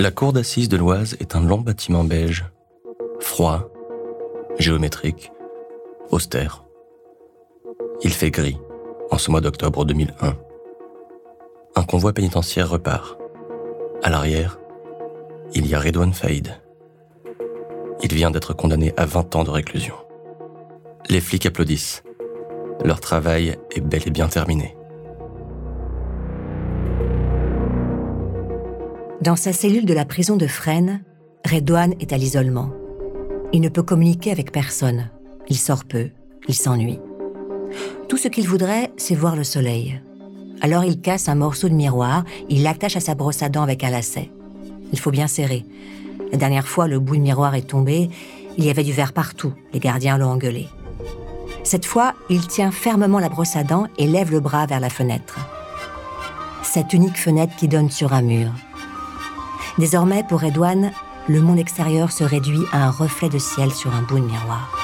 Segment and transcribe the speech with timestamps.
[0.00, 2.46] La cour d'assises de l'Oise est un long bâtiment beige,
[3.20, 3.68] froid,
[4.58, 5.30] géométrique,
[6.10, 6.64] austère.
[8.00, 8.56] Il fait gris
[9.10, 10.38] en ce mois d'octobre 2001.
[11.76, 13.18] Un convoi pénitentiaire repart.
[14.02, 14.58] À l'arrière,
[15.52, 16.58] il y a Redouane Faïd.
[18.02, 19.96] Il vient d'être condamné à 20 ans de réclusion.
[21.10, 22.04] Les flics applaudissent.
[22.82, 24.78] Leur travail est bel et bien terminé.
[29.20, 31.02] Dans sa cellule de la prison de Fresnes,
[31.44, 32.70] Redouane est à l'isolement.
[33.52, 35.10] Il ne peut communiquer avec personne.
[35.50, 36.08] Il sort peu,
[36.48, 36.98] il s'ennuie.
[38.08, 40.00] Tout ce qu'il voudrait, c'est voir le soleil.
[40.62, 43.84] Alors il casse un morceau de miroir, il l'attache à sa brosse à dents avec
[43.84, 44.30] un lacet.
[44.90, 45.66] Il faut bien serrer.
[46.32, 48.08] La dernière fois, le bout de miroir est tombé,
[48.56, 50.66] il y avait du verre partout, les gardiens l'ont engueulé.
[51.62, 54.88] Cette fois, il tient fermement la brosse à dents et lève le bras vers la
[54.88, 55.38] fenêtre.
[56.62, 58.50] Cette unique fenêtre qui donne sur un mur.
[59.78, 60.90] Désormais, pour Edouane,
[61.28, 64.79] le monde extérieur se réduit à un reflet de ciel sur un bout de miroir.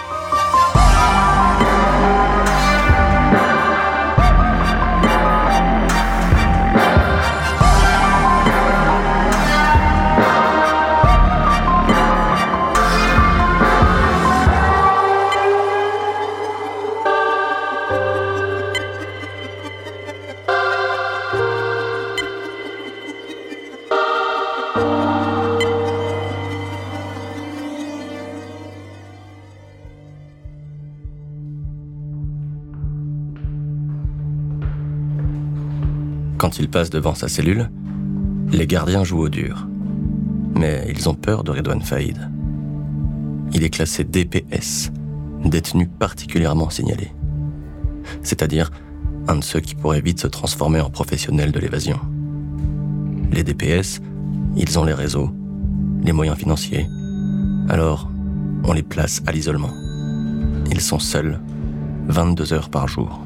[36.56, 37.68] Quand il passe devant sa cellule,
[38.50, 39.68] les gardiens jouent au dur.
[40.54, 42.30] Mais ils ont peur de Redouane Faïd.
[43.52, 44.90] Il est classé DPS,
[45.44, 47.12] détenu particulièrement signalé.
[48.22, 48.70] C'est-à-dire
[49.28, 52.00] un de ceux qui pourraient vite se transformer en professionnels de l'évasion.
[53.32, 54.00] Les DPS,
[54.56, 55.30] ils ont les réseaux,
[56.04, 56.86] les moyens financiers.
[57.68, 58.10] Alors,
[58.64, 59.74] on les place à l'isolement.
[60.70, 61.38] Ils sont seuls,
[62.08, 63.20] 22 heures par jour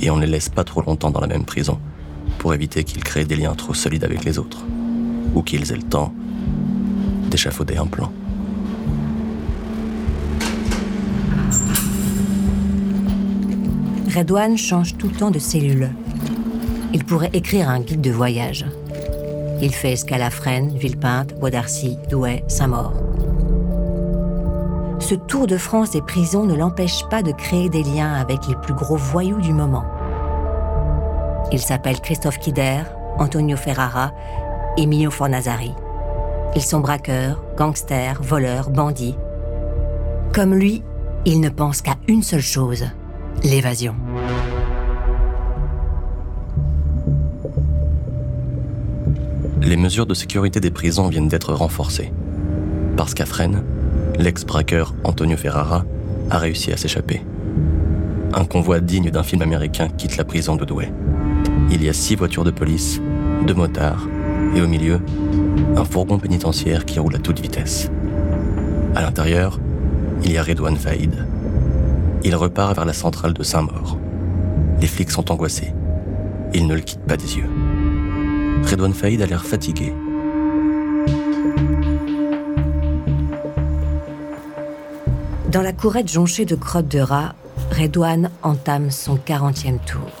[0.00, 1.78] et on ne les laisse pas trop longtemps dans la même prison
[2.38, 4.64] pour éviter qu'ils créent des liens trop solides avec les autres
[5.34, 6.12] ou qu'ils aient le temps
[7.30, 8.12] d'échafauder un plan.
[14.14, 15.90] Redouane change tout le temps de cellule.
[16.92, 18.66] Il pourrait écrire un guide de voyage.
[19.62, 20.28] Il fait escale
[20.74, 22.92] Villepinte, Bois d'Arcy, Douai, Saint-Maur.
[24.98, 28.54] Ce tour de France des prisons ne l'empêche pas de créer des liens avec les
[28.56, 29.84] plus gros voyous du moment.
[31.52, 32.82] Il s'appelle Christophe Kider,
[33.18, 34.12] Antonio Ferrara,
[34.76, 35.72] Emilio Fornazari.
[36.54, 39.16] Ils sont braqueurs, gangsters, voleurs, bandits.
[40.32, 40.82] Comme lui,
[41.24, 42.84] ils ne pensent qu'à une seule chose,
[43.42, 43.94] l'évasion.
[49.60, 52.12] Les mesures de sécurité des prisons viennent d'être renforcées.
[52.96, 53.64] Parce qu'à Fresnes,
[54.18, 55.84] l'ex-braqueur Antonio Ferrara
[56.30, 57.22] a réussi à s'échapper.
[58.32, 60.92] Un convoi digne d'un film américain quitte la prison de Douai.
[61.70, 63.00] Il y a six voitures de police,
[63.46, 64.08] deux motards,
[64.54, 65.00] et au milieu,
[65.76, 67.90] un fourgon pénitentiaire qui roule à toute vitesse.
[68.94, 69.60] À l'intérieur,
[70.24, 71.26] il y a Redouane Faïd.
[72.24, 73.98] Il repart vers la centrale de Saint-Maur.
[74.80, 75.72] Les flics sont angoissés.
[76.52, 77.48] Ils ne le quittent pas des yeux.
[78.64, 79.94] Redouane Faïd a l'air fatigué
[85.50, 87.34] Dans la courette jonchée de crottes de rat,
[87.72, 90.19] Redouane entame son 40e tour.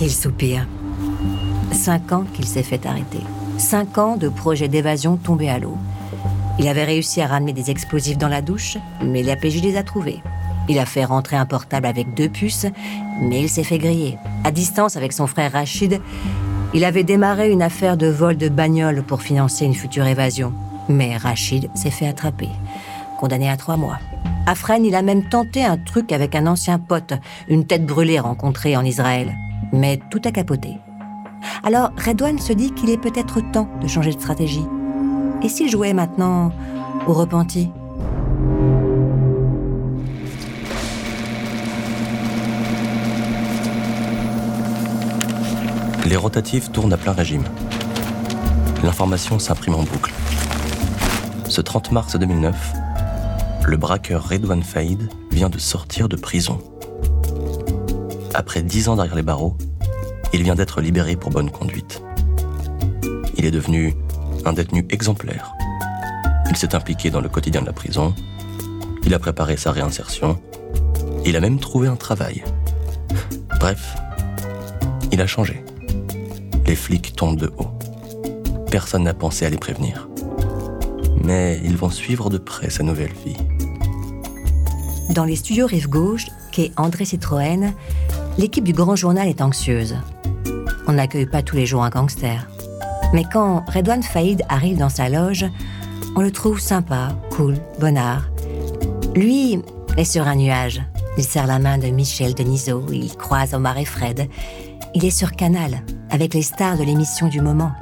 [0.00, 0.64] Il soupire.
[1.72, 3.18] Cinq ans qu'il s'est fait arrêter.
[3.56, 5.76] Cinq ans de projet d'évasion tombés à l'eau.
[6.60, 10.22] Il avait réussi à ramener des explosifs dans la douche, mais l'APJ les a trouvés.
[10.68, 12.66] Il a fait rentrer un portable avec deux puces,
[13.20, 14.18] mais il s'est fait griller.
[14.44, 16.00] À distance avec son frère Rachid,
[16.74, 20.52] il avait démarré une affaire de vol de bagnole pour financer une future évasion.
[20.88, 22.50] Mais Rachid s'est fait attraper,
[23.18, 23.98] condamné à trois mois.
[24.46, 27.14] À il a même tenté un truc avec un ancien pote,
[27.48, 29.34] une tête brûlée rencontrée en Israël.
[29.72, 30.78] Mais tout a capoté.
[31.62, 34.64] Alors Redouane se dit qu'il est peut-être temps de changer de stratégie.
[35.42, 36.52] Et s'il jouait maintenant
[37.06, 37.70] au repenti?
[46.06, 47.44] Les rotatifs tournent à plein régime.
[48.82, 50.12] L'information s'imprime en boucle
[51.50, 52.72] ce 30 mars 2009,
[53.66, 56.58] le braqueur Redouane Faïd vient de sortir de prison.
[58.34, 59.56] Après dix ans derrière les barreaux,
[60.32, 62.02] il vient d'être libéré pour bonne conduite.
[63.36, 63.94] Il est devenu
[64.44, 65.52] un détenu exemplaire.
[66.50, 68.14] Il s'est impliqué dans le quotidien de la prison,
[69.04, 70.40] il a préparé sa réinsertion,
[71.24, 72.44] il a même trouvé un travail.
[73.60, 73.96] Bref,
[75.12, 75.64] il a changé.
[76.66, 77.70] les flics tombent de haut.
[78.70, 80.08] Personne n'a pensé à les prévenir.
[81.24, 83.36] Mais ils vont suivre de près sa nouvelle vie.
[85.14, 87.72] Dans les studios Rive Gauche, qu'est André Citroën,
[88.38, 89.96] l'équipe du Grand Journal est anxieuse.
[90.86, 92.48] On n'accueille pas tous les jours un gangster.
[93.12, 95.44] Mais quand Redouane Faïd arrive dans sa loge,
[96.16, 98.30] on le trouve sympa, cool, bonnard.
[99.14, 99.60] Lui
[99.96, 100.80] est sur un nuage.
[101.16, 104.28] Il serre la main de Michel Denisot, il croise Omar et Fred.
[104.94, 107.72] Il est sur Canal, avec les stars de l'émission du moment.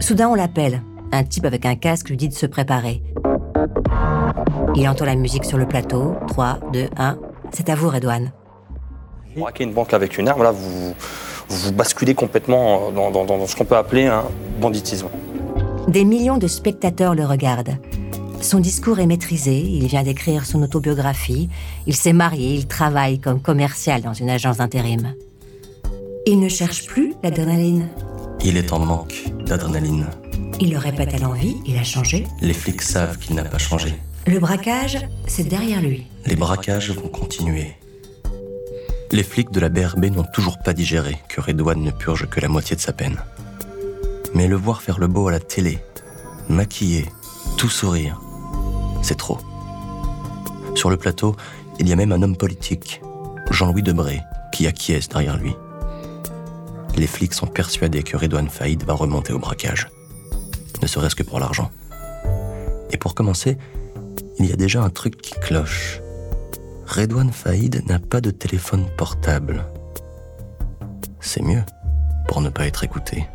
[0.00, 0.82] Soudain, on l'appelle.
[1.12, 3.02] Un type avec un casque lui dit de se préparer.
[4.76, 6.14] Il entend la musique sur le plateau.
[6.28, 7.18] 3, 2, 1.
[7.52, 8.30] C'est à vous, Redouane.
[9.36, 10.94] Braquer une banque avec une arme, là, vous,
[11.48, 14.24] vous basculez complètement dans, dans- dans ce qu'on peut appeler un
[14.60, 15.06] banditisme.
[15.88, 17.76] Des millions de spectateurs le regardent.
[18.40, 21.48] Son discours est maîtrisé, il vient d'écrire son autobiographie,
[21.86, 25.14] il s'est marié, il travaille comme commercial dans une agence d'intérim.
[26.26, 27.88] Il ne cherche plus l'adrénaline.
[28.42, 30.06] Il est en manque d'adrénaline.
[30.60, 32.26] Il le répète à l'envie, il a changé.
[32.40, 33.94] Les flics savent qu'il n'a pas changé.
[34.26, 36.06] Le braquage, c'est derrière lui.
[36.26, 37.72] Les braquages vont continuer.
[39.12, 42.48] Les flics de la BRB n'ont toujours pas digéré que Redouane ne purge que la
[42.48, 43.20] moitié de sa peine.
[44.34, 45.80] Mais le voir faire le beau à la télé,
[46.48, 47.06] maquillé,
[47.56, 48.20] tout sourire,
[49.02, 49.38] c'est trop.
[50.76, 51.34] Sur le plateau,
[51.80, 53.02] il y a même un homme politique,
[53.50, 54.20] Jean-Louis Debré,
[54.52, 55.56] qui acquiesce derrière lui.
[56.96, 59.88] Les flics sont persuadés que Redouane Faïd va remonter au braquage,
[60.82, 61.72] ne serait-ce que pour l'argent.
[62.92, 63.58] Et pour commencer,
[64.38, 66.00] il y a déjà un truc qui cloche.
[66.90, 69.64] Redouane Faïd n'a pas de téléphone portable.
[71.20, 71.62] C'est mieux
[72.26, 73.28] pour ne pas être écouté.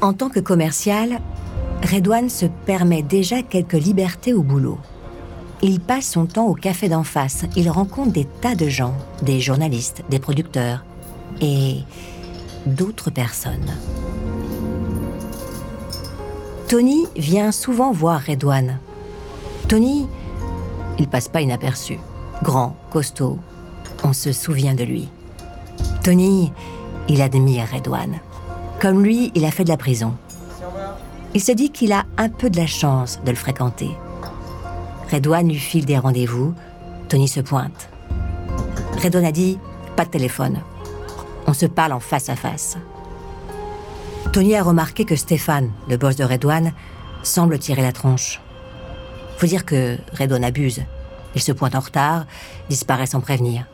[0.00, 1.18] En tant que commercial,
[1.82, 4.78] Redouane se permet déjà quelques libertés au boulot.
[5.60, 7.44] Il passe son temps au café d'en face.
[7.56, 10.84] Il rencontre des tas de gens, des journalistes, des producteurs
[11.40, 11.78] et
[12.66, 13.72] d'autres personnes.
[16.68, 18.78] Tony vient souvent voir Redouane.
[19.68, 20.06] Tony,
[20.98, 21.98] il passe pas inaperçu.
[22.42, 23.38] Grand, costaud,
[24.04, 25.08] on se souvient de lui.
[26.02, 26.52] Tony,
[27.08, 28.20] il admire Redouane.
[28.80, 30.14] Comme lui, il a fait de la prison.
[31.34, 33.90] Il se dit qu'il a un peu de la chance de le fréquenter.
[35.12, 36.54] Redouane lui file des rendez-vous.
[37.08, 37.88] Tony se pointe.
[39.02, 39.58] Redouane a dit
[39.96, 40.60] pas de téléphone.
[41.46, 42.76] On se parle en face à face.
[44.32, 46.72] Tony a remarqué que Stéphane, le boss de Redouane,
[47.22, 48.40] semble tirer la tronche.
[49.38, 50.82] Faut dire que Redouane abuse.
[51.34, 52.26] Il se pointe en retard,
[52.68, 53.66] disparaît sans prévenir.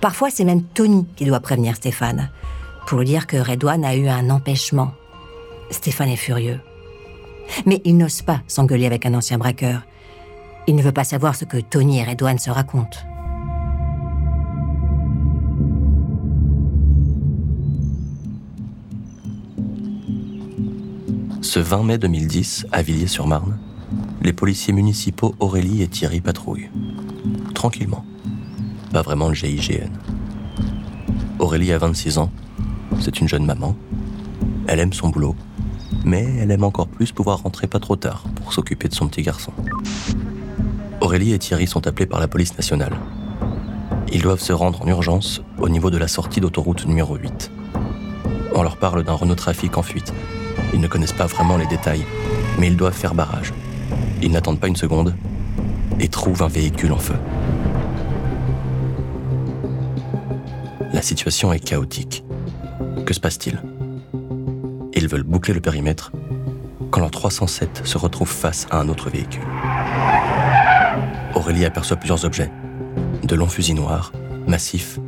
[0.00, 2.30] Parfois, c'est même Tony qui doit prévenir Stéphane
[2.86, 4.92] pour lui dire que Redouane a eu un empêchement.
[5.70, 6.60] Stéphane est furieux.
[7.66, 9.82] Mais il n'ose pas s'engueuler avec un ancien braqueur.
[10.66, 12.98] Il ne veut pas savoir ce que Tony et Redouane se racontent.
[21.48, 23.56] Ce 20 mai 2010, à Villiers-sur-Marne,
[24.20, 26.68] les policiers municipaux Aurélie et Thierry patrouillent.
[27.54, 28.04] Tranquillement.
[28.92, 29.88] Pas vraiment le GIGN.
[31.38, 32.30] Aurélie a 26 ans.
[33.00, 33.74] C'est une jeune maman.
[34.66, 35.34] Elle aime son boulot.
[36.04, 39.22] Mais elle aime encore plus pouvoir rentrer pas trop tard pour s'occuper de son petit
[39.22, 39.54] garçon.
[41.00, 42.98] Aurélie et Thierry sont appelés par la police nationale.
[44.12, 47.50] Ils doivent se rendre en urgence au niveau de la sortie d'autoroute numéro 8.
[48.54, 50.12] On leur parle d'un Renault Trafic en fuite.
[50.72, 52.04] Ils ne connaissent pas vraiment les détails,
[52.58, 53.52] mais ils doivent faire barrage.
[54.22, 55.14] Ils n'attendent pas une seconde
[56.00, 57.16] et trouvent un véhicule en feu.
[60.92, 62.24] La situation est chaotique.
[63.06, 63.62] Que se passe-t-il?
[64.94, 66.12] Ils veulent boucler le périmètre
[66.90, 69.46] quand leur 307 se retrouve face à un autre véhicule.
[71.34, 72.50] Aurélie aperçoit plusieurs objets.
[73.22, 74.12] De longs fusils noirs,
[74.46, 74.98] massifs.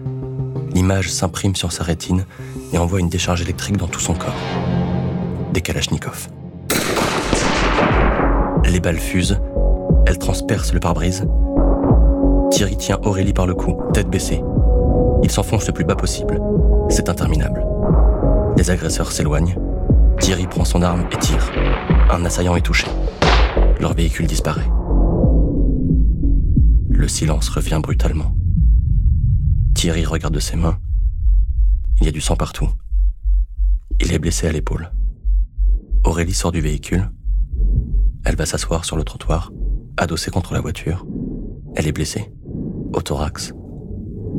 [0.72, 2.24] L'image s'imprime sur sa rétine
[2.72, 4.34] et envoie une décharge électrique dans tout son corps.
[5.52, 6.28] Des kalachnikovs.
[8.66, 9.40] Les balles fusent,
[10.06, 11.26] elles transpercent le pare-brise.
[12.52, 14.42] Thierry tient Aurélie par le cou, tête baissée.
[15.24, 16.40] Il s'enfonce le plus bas possible.
[16.88, 17.66] C'est interminable.
[18.56, 19.56] Les agresseurs s'éloignent.
[20.20, 21.50] Thierry prend son arme et tire.
[22.12, 22.86] Un assaillant est touché.
[23.80, 24.70] Leur véhicule disparaît.
[26.90, 28.36] Le silence revient brutalement.
[29.74, 30.78] Thierry regarde ses mains.
[32.00, 32.68] Il y a du sang partout.
[34.00, 34.92] Il est blessé à l'épaule.
[36.04, 37.10] Aurélie sort du véhicule.
[38.24, 39.52] Elle va s'asseoir sur le trottoir,
[39.96, 41.06] adossée contre la voiture.
[41.76, 42.32] Elle est blessée.
[42.92, 43.52] Au thorax,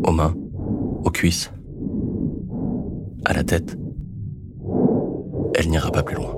[0.03, 0.35] aux mains,
[1.03, 1.51] aux cuisses,
[3.25, 3.77] à la tête.
[5.55, 6.35] Elle n'ira pas plus loin.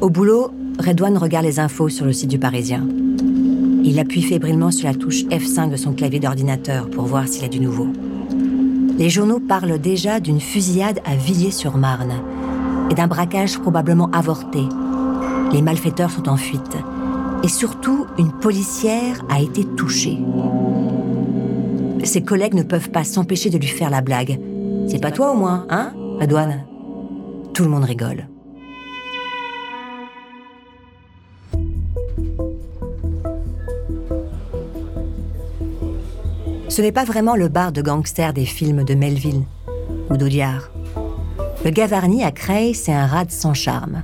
[0.00, 2.86] Au boulot, Redouane regarde les infos sur le site du Parisien.
[3.84, 7.48] Il appuie fébrilement sur la touche F5 de son clavier d'ordinateur pour voir s'il a
[7.48, 7.88] du nouveau.
[8.98, 12.14] Les journaux parlent déjà d'une fusillade à Villiers-sur-Marne
[12.90, 14.60] et d'un braquage probablement avorté.
[15.52, 16.76] Les malfaiteurs sont en fuite.
[17.42, 20.18] Et surtout, une policière a été touchée.
[22.02, 24.40] Ses collègues ne peuvent pas s'empêcher de lui faire la blague.
[24.88, 26.64] C'est pas toi au moins, hein, Redouane?
[27.52, 28.26] Tout le monde rigole.
[36.74, 39.44] Ce n'est pas vraiment le bar de gangsters des films de Melville
[40.10, 40.72] ou d'Audiard.
[41.64, 44.02] Le Gavarni à Creil, c'est un rade sans charme.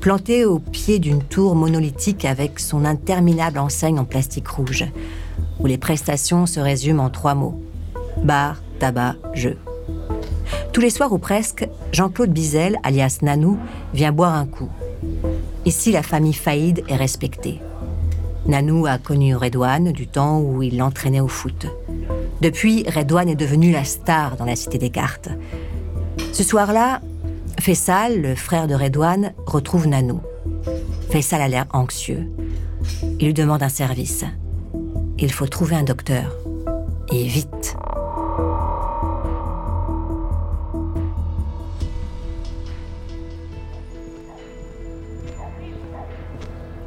[0.00, 4.86] Planté au pied d'une tour monolithique avec son interminable enseigne en plastique rouge,
[5.60, 7.60] où les prestations se résument en trois mots
[8.24, 9.58] bar, tabac, jeu.
[10.72, 13.58] Tous les soirs ou presque, Jean-Claude Bizel, alias Nanou,
[13.92, 14.70] vient boire un coup.
[15.66, 17.60] Ici, la famille Faïd est respectée.
[18.46, 21.66] Nanou a connu Redouane du temps où il l'entraînait au foot.
[22.40, 25.30] Depuis, Redouane est devenu la star dans la Cité des Cartes.
[26.32, 27.00] Ce soir-là,
[27.58, 30.20] Fessal, le frère de Redouane, retrouve Nanou.
[31.10, 32.30] Fessal a l'air anxieux.
[33.18, 34.24] Il lui demande un service.
[35.18, 36.36] Il faut trouver un docteur.
[37.10, 37.76] Et vite.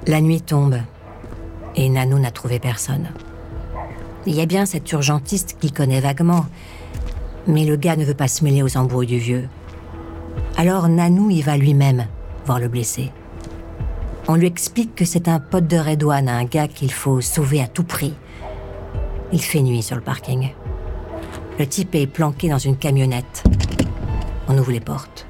[0.05, 0.77] La nuit tombe
[1.75, 3.09] et Nanou n'a trouvé personne.
[4.25, 6.45] Il y a bien cet urgentiste qu'il connaît vaguement,
[7.47, 9.47] mais le gars ne veut pas se mêler aux embrouilles du vieux.
[10.57, 12.05] Alors Nanou y va lui-même
[12.45, 13.11] voir le blessé.
[14.27, 17.67] On lui explique que c'est un pote de Redouane, un gars qu'il faut sauver à
[17.67, 18.13] tout prix.
[19.31, 20.49] Il fait nuit sur le parking.
[21.57, 23.43] Le type est planqué dans une camionnette.
[24.47, 25.25] On ouvre les portes.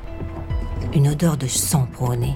[0.93, 2.35] Une odeur de sang nez.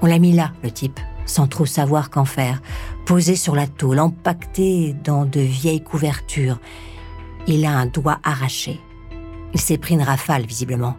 [0.00, 0.98] On l'a mis là, le type,
[1.32, 2.60] sans trop savoir qu'en faire,
[3.06, 6.60] posé sur la tôle, empaqueté dans de vieilles couvertures.
[7.46, 8.78] Il a un doigt arraché.
[9.54, 10.96] Il s'est pris une rafale, visiblement.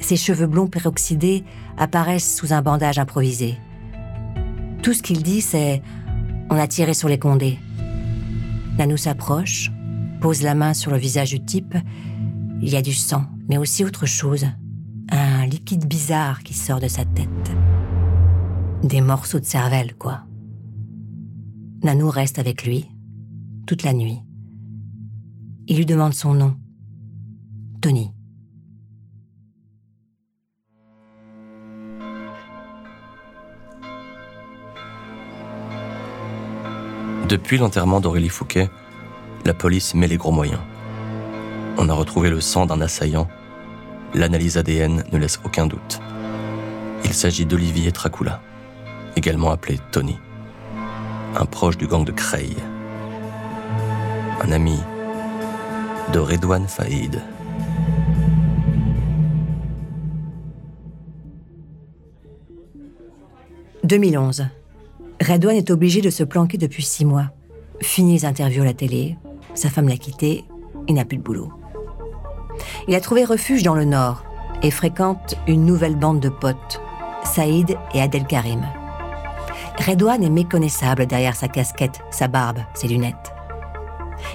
[0.00, 1.44] Ses cheveux blonds peroxydés
[1.76, 3.58] apparaissent sous un bandage improvisé.
[4.82, 5.82] Tout ce qu'il dit, c'est
[6.50, 7.58] On a tiré sur les condés.
[8.78, 9.70] Nanou s'approche,
[10.22, 11.74] pose la main sur le visage du type.
[12.62, 14.46] Il y a du sang, mais aussi autre chose.
[15.10, 17.67] Un liquide bizarre qui sort de sa tête.
[18.82, 20.20] Des morceaux de cervelle, quoi.
[21.82, 22.86] Nanou reste avec lui,
[23.66, 24.20] toute la nuit.
[25.66, 26.56] Il lui demande son nom.
[27.80, 28.12] Tony.
[37.28, 38.70] Depuis l'enterrement d'Aurélie Fouquet,
[39.44, 40.60] la police met les gros moyens.
[41.78, 43.28] On a retrouvé le sang d'un assaillant.
[44.14, 46.00] L'analyse ADN ne laisse aucun doute.
[47.04, 48.40] Il s'agit d'Olivier Tracula
[49.18, 50.16] également appelé Tony,
[51.36, 52.56] un proche du gang de Creil,
[54.42, 54.78] un ami
[56.12, 57.20] de Redouane Faïd.
[63.84, 64.46] «2011.
[65.20, 67.30] Redouane est obligé de se planquer depuis six mois.
[67.80, 69.16] Fini les interviews à la télé,
[69.54, 70.44] sa femme l'a quitté,
[70.86, 71.52] il n'a plus de boulot.
[72.86, 74.22] Il a trouvé refuge dans le Nord
[74.62, 76.80] et fréquente une nouvelle bande de potes,
[77.24, 78.64] Saïd et Adel Karim.
[79.86, 83.32] Redouane est méconnaissable derrière sa casquette, sa barbe, ses lunettes.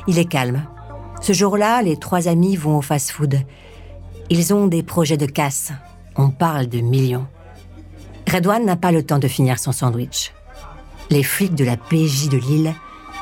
[0.07, 0.63] Il est calme.
[1.21, 3.39] Ce jour-là, les trois amis vont au fast-food.
[4.29, 5.71] Ils ont des projets de casse.
[6.15, 7.27] On parle de millions.
[8.31, 10.33] Redouane n'a pas le temps de finir son sandwich.
[11.09, 12.73] Les flics de la PJ de Lille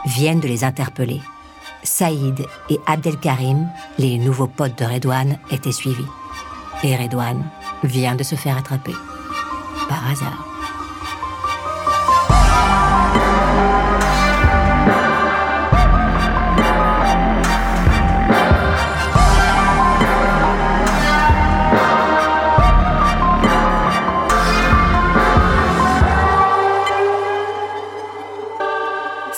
[0.06, 1.22] viennent de les interpeller.
[1.84, 6.06] Saïd et Abdelkarim, les nouveaux potes de Redouane, étaient suivis.
[6.84, 7.44] Et Redouane
[7.84, 8.94] vient de se faire attraper.
[9.90, 10.51] Par hasard.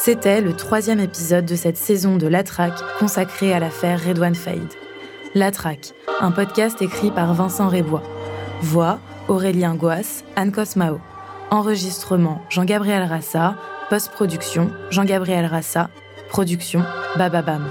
[0.06, 4.68] C'était le troisième épisode de cette saison de La Traque consacrée à l'affaire Redouane Faïd.
[5.34, 8.04] La Traque, un podcast écrit par Vincent Rébois.
[8.60, 11.00] Voix Aurélien Goas, Anne Cosmao.
[11.52, 13.56] Enregistrement Jean-Gabriel Rassa.
[13.90, 15.90] Post-production Jean-Gabriel Rassa.
[16.28, 16.84] Production
[17.16, 17.66] Bababam.